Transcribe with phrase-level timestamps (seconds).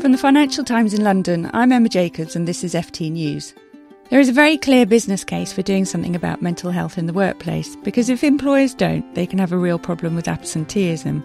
[0.00, 3.52] From the Financial Times in London, I'm Emma Jacobs and this is FT News.
[4.08, 7.12] There is a very clear business case for doing something about mental health in the
[7.12, 11.22] workplace because if employers don't, they can have a real problem with absenteeism.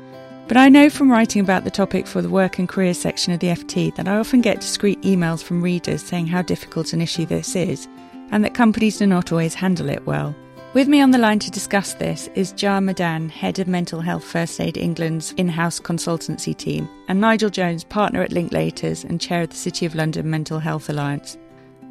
[0.49, 3.39] But I know from writing about the topic for the work and career section of
[3.39, 7.25] the FT that I often get discreet emails from readers saying how difficult an issue
[7.25, 7.87] this is
[8.31, 10.35] and that companies do not always handle it well.
[10.75, 14.25] With me on the line to discuss this is Jaan Madan, Head of Mental Health
[14.25, 19.43] First Aid England's in house consultancy team, and Nigel Jones, Partner at Linklaters and Chair
[19.43, 21.37] of the City of London Mental Health Alliance.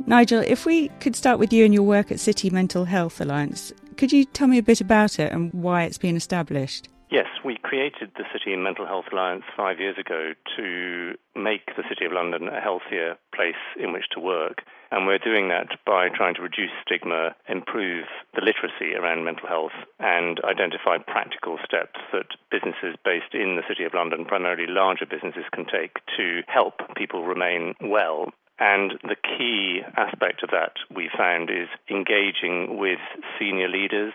[0.04, 3.72] Nigel, if we could start with you and your work at City Mental Health Alliance,
[3.96, 6.90] could you tell me a bit about it and why it's been established?
[7.10, 12.06] Yes, we created the City Mental Health Alliance five years ago to make the City
[12.06, 14.62] of London a healthier place in which to work.
[14.90, 19.76] And we're doing that by trying to reduce stigma, improve the literacy around mental health,
[20.00, 25.44] and identify practical steps that businesses based in the City of London, primarily larger businesses,
[25.52, 31.50] can take to help people remain well and the key aspect of that we found
[31.50, 33.00] is engaging with
[33.38, 34.12] senior leaders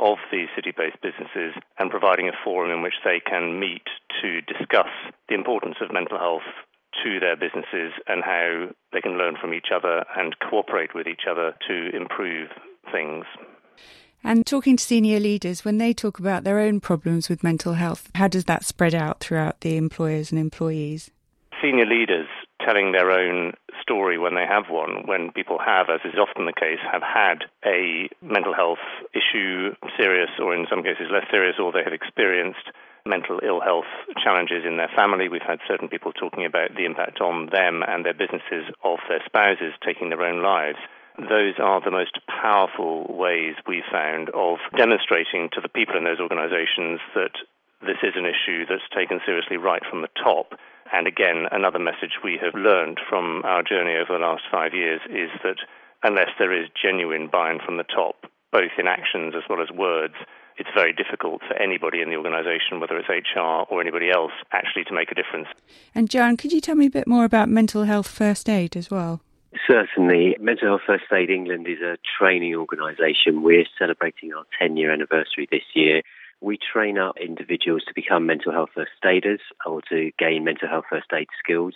[0.00, 3.86] of these city based businesses and providing a forum in which they can meet
[4.22, 4.90] to discuss
[5.28, 6.46] the importance of mental health
[7.04, 11.22] to their businesses and how they can learn from each other and cooperate with each
[11.30, 12.48] other to improve
[12.90, 13.24] things.
[14.24, 18.10] And talking to senior leaders, when they talk about their own problems with mental health,
[18.16, 21.10] how does that spread out throughout the employers and employees?
[21.62, 22.26] Senior leaders
[22.64, 23.52] telling their own
[24.18, 28.08] when they have one, when people have, as is often the case, have had a
[28.20, 28.82] mental health
[29.14, 32.70] issue, serious or in some cases less serious, or they have experienced
[33.06, 33.88] mental ill health
[34.22, 35.28] challenges in their family.
[35.28, 39.22] We've had certain people talking about the impact on them and their businesses of their
[39.24, 40.78] spouses taking their own lives.
[41.18, 46.20] Those are the most powerful ways we found of demonstrating to the people in those
[46.20, 47.34] organizations that
[47.80, 50.54] this is an issue that's taken seriously right from the top.
[50.92, 55.00] And again, another message we have learned from our journey over the last five years
[55.10, 55.58] is that
[56.02, 59.70] unless there is genuine buy in from the top, both in actions as well as
[59.70, 60.14] words,
[60.56, 64.84] it's very difficult for anybody in the organisation, whether it's HR or anybody else, actually
[64.84, 65.48] to make a difference.
[65.94, 68.90] And John, could you tell me a bit more about mental health first aid as
[68.90, 69.20] well?
[69.66, 70.36] Certainly.
[70.40, 73.42] Mental Health First Aid England is a training organisation.
[73.42, 76.02] We're celebrating our 10 year anniversary this year.
[76.40, 80.84] We train up individuals to become mental health first aiders or to gain mental health
[80.88, 81.74] first aid skills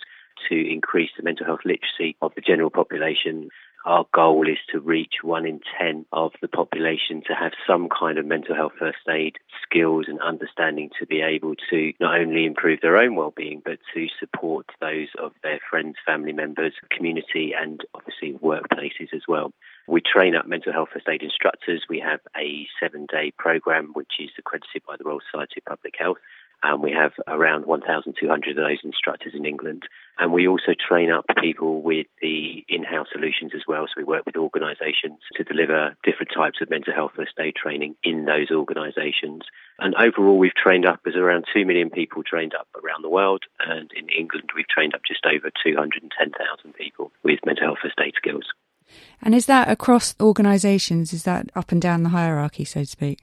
[0.49, 3.49] to increase the mental health literacy of the general population.
[3.85, 8.17] Our goal is to reach one in 10 of the population to have some kind
[8.17, 12.79] of mental health first aid skills and understanding to be able to not only improve
[12.81, 18.33] their own well-being, but to support those of their friends, family members, community, and obviously
[18.41, 19.51] workplaces as well.
[19.87, 21.85] We train up mental health first aid instructors.
[21.89, 25.95] We have a seven day program, which is accredited by the Royal Society of Public
[25.97, 26.17] Health
[26.63, 29.83] and we have around 1,200 of those instructors in England.
[30.17, 33.85] And we also train up people with the in-house solutions as well.
[33.87, 37.95] So we work with organisations to deliver different types of mental health first aid training
[38.03, 39.43] in those organisations.
[39.77, 43.43] And overall, we've trained up as around 2 million people trained up around the world.
[43.59, 48.13] And in England, we've trained up just over 210,000 people with mental health first aid
[48.15, 48.45] skills.
[49.21, 51.13] And is that across organisations?
[51.13, 53.19] Is that up and down the hierarchy, so to speak?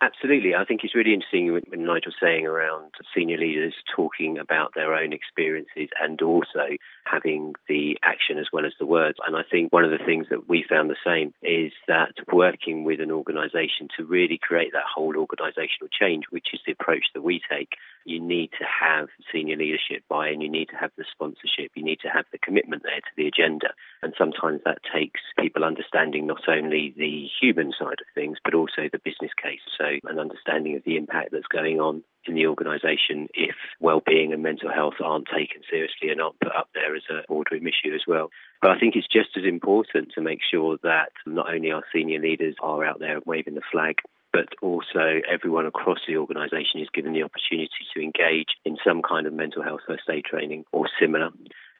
[0.00, 0.54] Absolutely.
[0.54, 5.12] I think it's really interesting when Nigel's saying around senior leaders talking about their own
[5.12, 9.18] experiences and also having the action as well as the words.
[9.26, 12.84] And I think one of the things that we found the same is that working
[12.84, 17.22] with an organization to really create that whole organizational change, which is the approach that
[17.22, 17.70] we take,
[18.08, 22.00] you need to have senior leadership buy-in, you need to have the sponsorship, you need
[22.00, 23.68] to have the commitment there to the agenda.
[24.02, 28.88] And sometimes that takes people understanding not only the human side of things, but also
[28.90, 29.60] the business case.
[29.76, 34.42] So an understanding of the impact that's going on in the organisation if well-being and
[34.42, 38.02] mental health aren't taken seriously and aren't put up there as a boardroom issue as
[38.06, 38.30] well.
[38.60, 42.20] But I think it's just as important to make sure that not only our senior
[42.20, 43.96] leaders are out there waving the flag,
[44.32, 49.26] but also everyone across the organisation is given the opportunity to engage in some kind
[49.26, 51.30] of mental health first aid training or similar.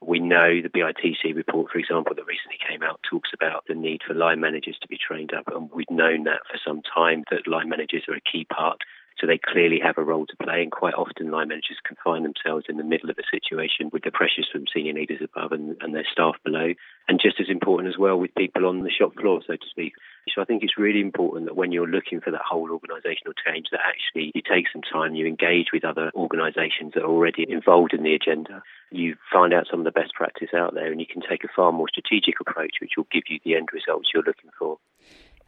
[0.01, 4.01] We know the BITC report, for example, that recently came out talks about the need
[4.07, 7.49] for line managers to be trained up, and we've known that for some time that
[7.49, 8.79] line managers are a key part
[9.21, 12.25] so they clearly have a role to play, and quite often line managers can find
[12.25, 15.77] themselves in the middle of a situation with the pressures from senior leaders above and,
[15.81, 16.75] and their staff below.
[17.09, 19.95] And just as important as well with people on the shop floor, so to speak.
[20.35, 23.69] So I think it's really important that when you're looking for that whole organisational change,
[23.73, 27.95] that actually you take some time, you engage with other organisations that are already involved
[27.95, 31.07] in the agenda, you find out some of the best practice out there, and you
[31.07, 34.23] can take a far more strategic approach, which will give you the end results you're
[34.23, 34.79] looking for.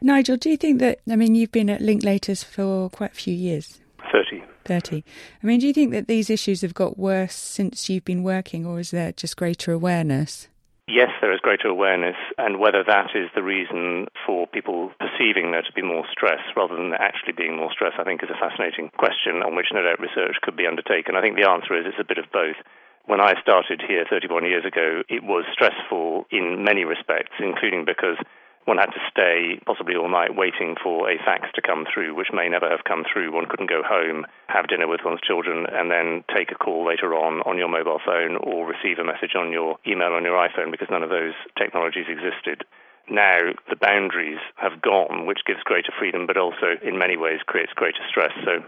[0.01, 3.33] Nigel, do you think that, I mean, you've been at Linklaters for quite a few
[3.33, 3.79] years.
[4.11, 4.43] 30.
[4.65, 5.03] 30.
[5.43, 8.65] I mean, do you think that these issues have got worse since you've been working,
[8.65, 10.47] or is there just greater awareness?
[10.87, 15.61] Yes, there is greater awareness, and whether that is the reason for people perceiving there
[15.61, 18.41] to be more stress rather than there actually being more stress, I think is a
[18.41, 21.15] fascinating question on which no doubt research could be undertaken.
[21.15, 22.57] I think the answer is it's a bit of both.
[23.05, 28.17] When I started here 31 years ago, it was stressful in many respects, including because
[28.65, 32.29] one had to stay possibly all night waiting for a fax to come through, which
[32.31, 33.33] may never have come through.
[33.33, 37.15] One couldn't go home, have dinner with one's children, and then take a call later
[37.15, 40.69] on on your mobile phone or receive a message on your email on your iPhone
[40.69, 42.63] because none of those technologies existed.
[43.09, 47.73] Now the boundaries have gone, which gives greater freedom, but also in many ways creates
[47.73, 48.31] greater stress.
[48.45, 48.61] So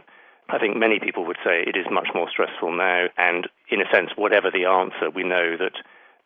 [0.49, 3.07] I think many people would say it is much more stressful now.
[3.17, 5.77] And in a sense, whatever the answer, we know that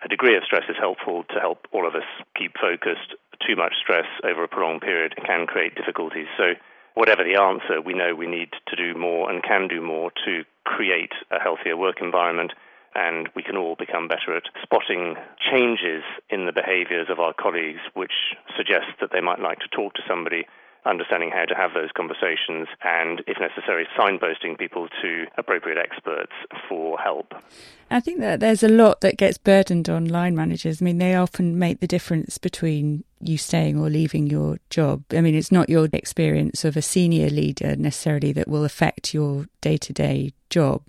[0.04, 3.16] a degree of stress is helpful to help all of us keep focused
[3.46, 6.28] too much stress over a prolonged period can create difficulties.
[6.38, 6.54] So,
[6.94, 10.44] whatever the answer, we know we need to do more and can do more to
[10.66, 12.54] create a healthier work environment.
[12.96, 15.16] And we can all become better at spotting
[15.52, 19.94] changes in the behaviors of our colleagues, which suggest that they might like to talk
[19.96, 20.48] to somebody
[20.88, 26.32] understanding how to have those conversations, and if necessary, signposting people to appropriate experts
[26.68, 27.34] for help.
[27.92, 30.82] I think that there's a lot that gets burdened on line managers.
[30.82, 35.04] I mean, they often make the difference between you staying or leaving your job.
[35.12, 39.48] I mean, it's not your experience of a senior leader necessarily that will affect your
[39.62, 40.84] day to day job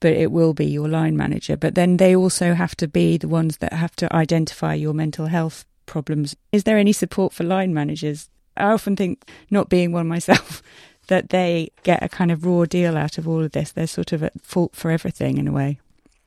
[0.00, 1.56] but it will be your line manager.
[1.56, 5.26] But then they also have to be the ones that have to identify your mental
[5.28, 6.36] health problems.
[6.52, 10.62] Is there any support for line managers I often think, not being one myself,
[11.08, 13.72] that they get a kind of raw deal out of all of this.
[13.72, 15.80] They're sort of at fault for everything in a way.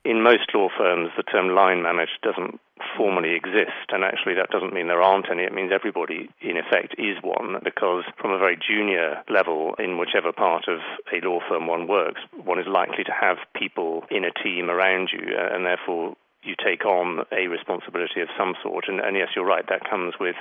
[0.04, 2.60] In most law firms, the term line manager doesn't
[2.96, 5.42] formally exist, and actually that doesn't mean there aren't any.
[5.42, 10.32] It means everybody, in effect, is one, because from a very junior level, in whichever
[10.32, 10.78] part of
[11.12, 15.10] a law firm one works, one is likely to have people in a team around
[15.12, 18.86] you, uh, and therefore you take on a responsibility of some sort.
[18.88, 20.36] And, and yes, you're right, that comes with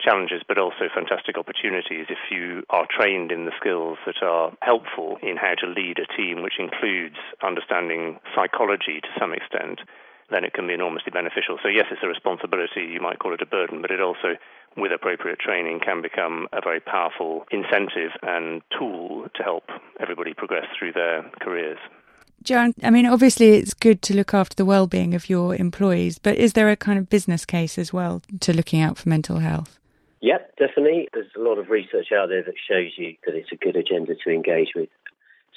[0.00, 5.18] challenges but also fantastic opportunities if you are trained in the skills that are helpful
[5.22, 9.80] in how to lead a team, which includes understanding psychology to some extent,
[10.30, 11.58] then it can be enormously beneficial.
[11.62, 14.36] So, yes, it's a responsibility, you might call it a burden, but it also,
[14.76, 19.64] with appropriate training, can become a very powerful incentive and tool to help
[20.00, 21.78] everybody progress through their careers.
[22.42, 26.36] John, I mean, obviously it's good to look after the well-being of your employees, but
[26.36, 29.78] is there a kind of business case as well to looking out for mental health?
[30.24, 31.06] Yep, definitely.
[31.12, 34.14] There's a lot of research out there that shows you that it's a good agenda
[34.14, 34.88] to engage with.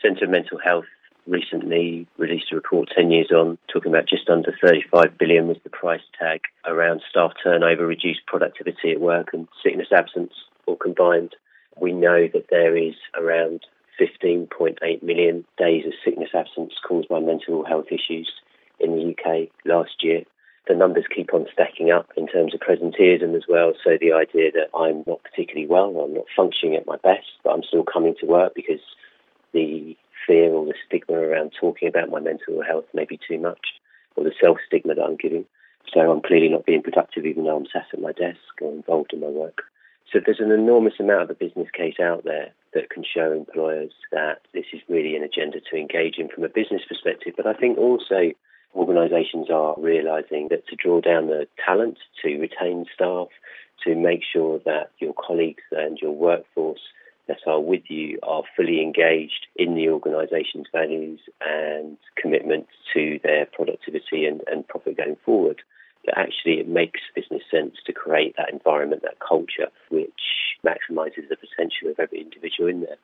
[0.02, 0.84] Centre of Mental Health
[1.26, 5.70] recently released a report 10 years on talking about just under 35 billion was the
[5.70, 10.34] price tag around staff turnover, reduced productivity at work and sickness absence
[10.66, 11.34] all combined.
[11.80, 13.62] We know that there is around
[13.98, 18.30] 15.8 million days of sickness absence caused by mental health issues
[18.82, 20.24] in the UK last year
[20.68, 23.74] the numbers keep on stacking up in terms of presenteeism as well.
[23.84, 27.52] So the idea that I'm not particularly well, I'm not functioning at my best, but
[27.52, 28.82] I'm still coming to work because
[29.54, 33.80] the fear or the stigma around talking about my mental health may be too much,
[34.16, 35.46] or the self stigma that I'm giving.
[35.94, 39.14] So I'm clearly not being productive even though I'm sat at my desk or involved
[39.14, 39.64] in my work.
[40.12, 43.92] So there's an enormous amount of a business case out there that can show employers
[44.12, 47.34] that this is really an agenda to engage in from a business perspective.
[47.36, 48.32] But I think also
[48.76, 53.28] organisations are realising that to draw down the talent, to retain staff,
[53.84, 56.82] to make sure that your colleagues and your workforce
[57.28, 63.46] that are with you are fully engaged in the organisation's values and commitment to their
[63.46, 65.62] productivity and, and profit going forward.
[66.06, 70.12] That actually it makes business sense to create that environment, that culture, which
[70.66, 72.98] maximises the potential of every individual in there.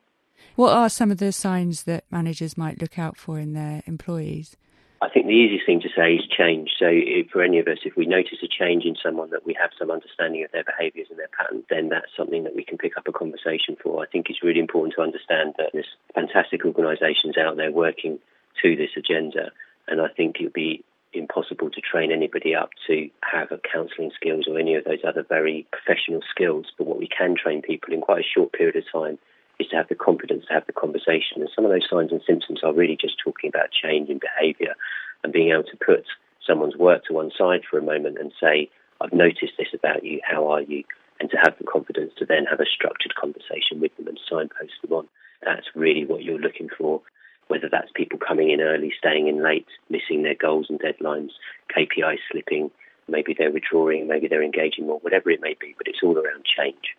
[0.56, 4.56] What are some of the signs that managers might look out for in their employees?
[5.02, 6.70] I think the easiest thing to say is change.
[6.78, 9.54] So, if, for any of us, if we notice a change in someone that we
[9.60, 12.78] have some understanding of their behaviours and their patterns, then that's something that we can
[12.78, 14.02] pick up a conversation for.
[14.02, 18.18] I think it's really important to understand that there's fantastic organisations out there working
[18.62, 19.50] to this agenda,
[19.88, 24.10] and I think it would be impossible to train anybody up to have a counselling
[24.14, 26.66] skills or any of those other very professional skills.
[26.76, 29.18] But what we can train people in quite a short period of time
[29.64, 31.40] is to have the confidence to have the conversation.
[31.40, 34.74] And some of those signs and symptoms are really just talking about change in behaviour
[35.22, 36.04] and being able to put
[36.46, 40.20] someone's work to one side for a moment and say, I've noticed this about you,
[40.22, 40.84] how are you?
[41.20, 44.74] And to have the confidence to then have a structured conversation with them and signpost
[44.82, 45.08] them on.
[45.44, 47.00] That's really what you're looking for,
[47.48, 51.30] whether that's people coming in early, staying in late, missing their goals and deadlines,
[51.74, 52.70] KPI slipping,
[53.08, 56.44] maybe they're withdrawing, maybe they're engaging more, whatever it may be, but it's all around
[56.44, 56.96] change.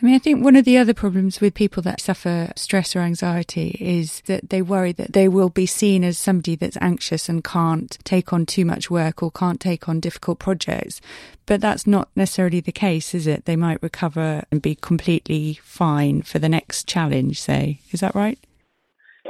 [0.00, 3.00] I mean, I think one of the other problems with people that suffer stress or
[3.00, 7.42] anxiety is that they worry that they will be seen as somebody that's anxious and
[7.42, 11.00] can't take on too much work or can't take on difficult projects.
[11.46, 13.44] But that's not necessarily the case, is it?
[13.44, 17.80] They might recover and be completely fine for the next challenge, say.
[17.90, 18.38] Is that right?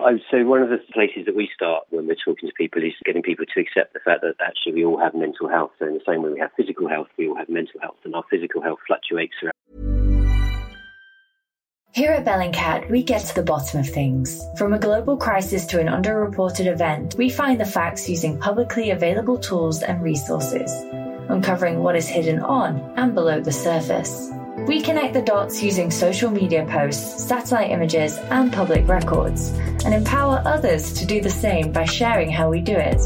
[0.08, 2.94] I say one of the places that we start when we're talking to people is
[3.04, 5.72] getting people to accept the fact that actually we all have mental health.
[5.78, 8.14] So in the same way we have physical health, we all have mental health, and
[8.14, 9.52] our physical health fluctuates around.
[11.92, 14.40] Here at Bellingcat, we get to the bottom of things.
[14.56, 19.36] From a global crisis to an underreported event, we find the facts using publicly available
[19.36, 20.72] tools and resources,
[21.28, 24.30] uncovering what is hidden on and below the surface.
[24.68, 29.48] We connect the dots using social media posts, satellite images, and public records,
[29.87, 32.98] and empower others to do the same by sharing how we do it.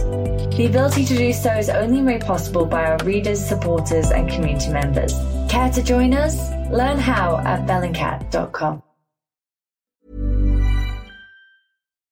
[0.56, 4.72] The ability to do so is only made possible by our readers, supporters, and community
[4.72, 5.14] members.
[5.48, 6.36] Care to join us?
[6.72, 8.82] Learn how at bellingcat.com.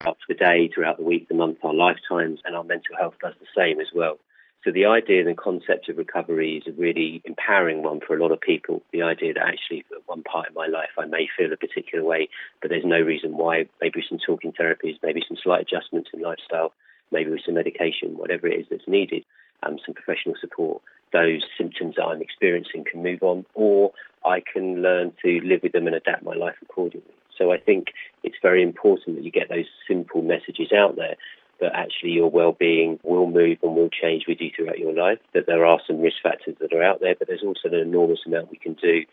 [0.07, 3.14] Up to the day, throughout the week, the month, our lifetimes, and our mental health
[3.21, 4.21] does the same as well.
[4.64, 8.31] So the idea and concept of recovery is a really empowering one for a lot
[8.31, 8.83] of people.
[8.93, 12.05] The idea that actually at one part of my life I may feel a particular
[12.05, 12.29] way,
[12.61, 13.67] but there's no reason why.
[13.81, 16.75] Maybe some talking therapies, maybe some slight adjustments in lifestyle,
[17.11, 19.25] maybe with some medication, whatever it is that's needed,
[19.62, 20.83] um, some professional support.
[21.12, 23.93] Those symptoms that I'm experiencing can move on, or
[24.26, 27.14] I can learn to live with them and adapt my life accordingly.
[27.37, 27.88] So I think
[28.23, 31.17] it's very important that you get those simple messages out there
[31.61, 35.47] that actually your well-being will move and will change with you throughout your life, that
[35.47, 38.50] there are some risk factors that are out there, but there's also an enormous amount
[38.50, 39.05] we can do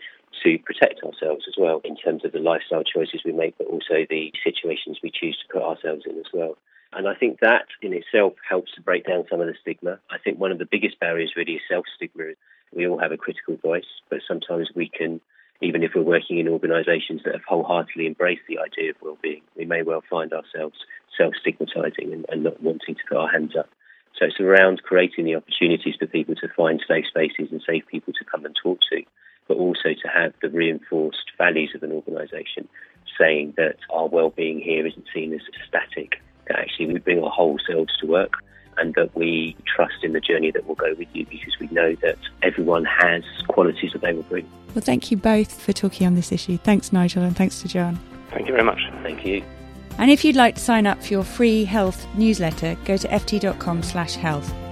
[0.44, 4.06] to protect ourselves as well in terms of the lifestyle choices we make, but also
[4.10, 6.58] the situations we choose to put ourselves in as well.
[6.94, 10.00] And I think that in itself helps to break down some of the stigma.
[10.10, 12.34] I think one of the biggest barriers really is self-stigma.
[12.74, 15.20] We all have a critical voice, but sometimes we can
[15.62, 19.66] even if we're working in organisations that have wholeheartedly embraced the idea of well-being, we
[19.66, 20.78] may well find ourselves
[21.18, 23.70] self-stigmatising and, and not wanting to put our hands up.
[24.18, 28.14] So it's around creating the opportunities for people to find safe spaces and safe people
[28.14, 29.04] to come and talk to,
[29.48, 32.68] but also to have the reinforced values of an organisation
[33.20, 37.60] saying that our well-being here isn't seen as static, that actually we bring our whole
[37.68, 38.34] selves to work
[38.78, 41.96] and that we trust in the journey that will go with you because we know
[41.96, 44.48] that everyone has qualities that they will bring.
[44.76, 46.58] Well, thank you both for talking on this issue.
[46.58, 48.00] Thanks, Nigel, and thanks to John.
[48.32, 48.82] Thank you very much.
[49.02, 49.44] Thank you.
[49.98, 54.67] And if you'd like to sign up for your free health newsletter, go to ft.com/health.